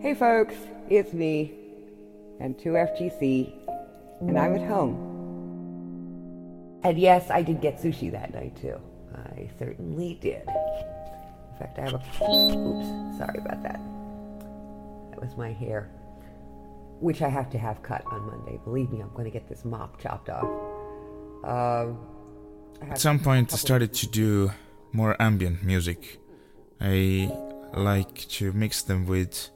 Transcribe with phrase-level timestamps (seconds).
[0.00, 0.54] Hey folks,
[0.88, 1.52] it's me
[2.38, 3.52] and 2FGC,
[4.20, 4.94] and I'm at home.
[6.84, 8.80] And yes, I did get sushi that night too.
[9.12, 10.42] I certainly did.
[10.46, 11.96] In fact, I have a.
[11.96, 13.80] Oops, sorry about that.
[15.10, 15.90] That was my hair,
[17.00, 18.60] which I have to have cut on Monday.
[18.62, 20.44] Believe me, I'm going to get this mop chopped off.
[21.42, 21.98] Um,
[22.82, 24.52] At some point, I started to do
[24.92, 26.20] more ambient music.
[26.80, 27.32] I
[27.74, 29.50] like to mix them with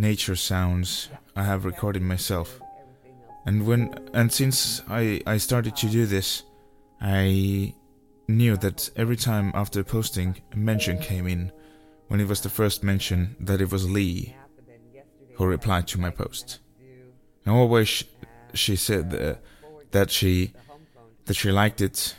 [0.00, 2.60] nature sounds I have recorded myself.
[3.46, 6.42] And when and since I I started to do this,
[7.00, 7.74] I
[8.28, 11.52] knew that every time after posting a mention came in,
[12.08, 14.34] when it was the first mention that it was Lee
[15.34, 16.58] who replied to my post.
[17.44, 18.04] And always sh-
[18.54, 19.34] she said uh,
[19.90, 20.52] that she
[21.26, 22.16] that she liked it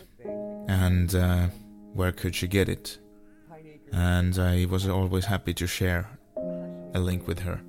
[0.67, 1.47] and uh,
[1.93, 2.97] where could she get it.
[3.91, 6.09] And I was always happy to share
[6.93, 7.61] a link with her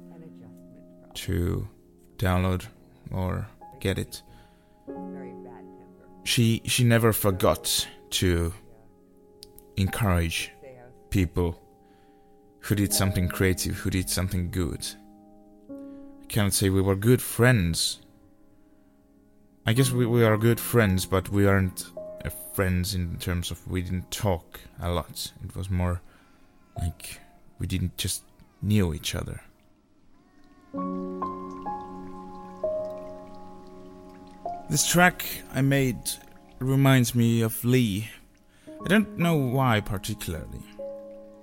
[1.14, 1.68] to
[2.18, 2.66] download
[3.10, 3.46] or
[3.80, 4.22] get it.
[6.24, 8.52] She she never forgot to
[9.76, 10.52] encourage
[11.10, 11.60] people
[12.60, 14.86] who did something creative, who did something good.
[16.22, 18.00] I cannot say we were good friends.
[19.66, 21.86] I guess we, we are good friends, but we aren't
[22.24, 25.32] uh, friends in terms of we didn't talk a lot.
[25.44, 26.00] It was more
[26.78, 27.20] like
[27.58, 28.22] we didn't just
[28.60, 29.40] knew each other.
[34.70, 35.98] This track I made
[36.58, 38.08] reminds me of Lee.
[38.84, 40.62] I don't know why particularly.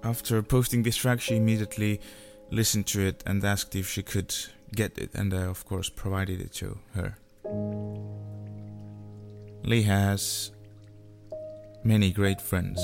[0.04, 2.02] After posting this track, she immediately
[2.50, 4.34] listened to it and asked if she could
[4.74, 7.18] get it, and I, of course, provided it to her.
[9.64, 10.52] Lee has
[11.84, 12.80] many great friends.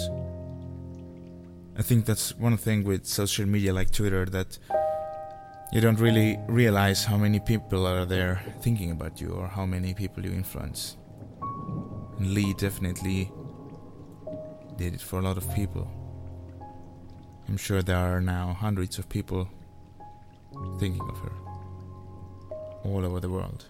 [1.77, 4.59] I think that's one thing with social media like Twitter that
[5.71, 9.93] you don't really realize how many people are there thinking about you or how many
[9.93, 10.97] people you influence.
[12.17, 13.31] And Lee definitely
[14.77, 15.89] did it for a lot of people.
[17.47, 19.49] I'm sure there are now hundreds of people
[20.79, 21.31] thinking of her
[22.83, 23.65] all over the world.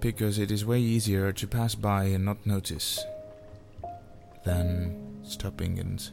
[0.00, 3.04] Because it is way easier to pass by and not notice
[4.44, 6.10] than stopping and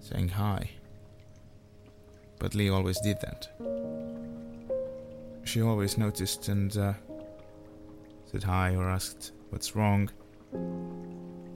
[0.00, 0.70] saying hi.
[2.38, 3.48] But Lee always did that.
[5.44, 6.92] She always noticed and uh,
[8.30, 10.10] said hi or asked what's wrong,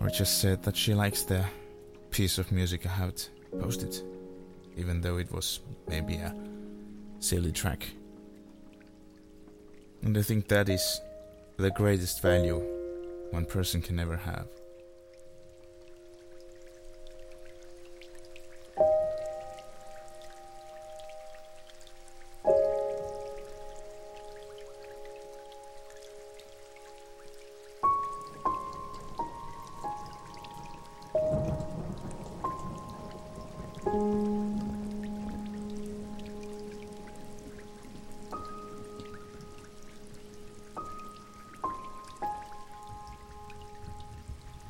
[0.00, 1.44] or just said that she likes the
[2.10, 3.22] piece of music I had
[3.60, 4.00] posted,
[4.76, 6.34] even though it was maybe a
[7.18, 7.88] silly track.
[10.02, 11.00] And I think that is
[11.56, 12.62] the greatest value
[13.30, 14.48] one person can ever have.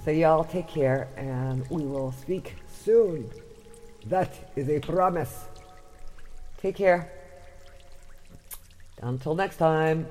[0.05, 3.31] So y'all take care, and we will speak soon.
[4.07, 5.45] That is a promise.
[6.57, 7.13] Take care.
[9.03, 10.07] Until next time.